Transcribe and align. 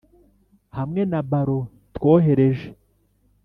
hamwe 0.77 1.01
na 1.11 1.19
ballon 1.29 1.65
twohereje. 1.95 2.67